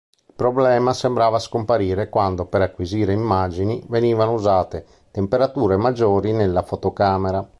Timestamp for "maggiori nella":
5.77-6.63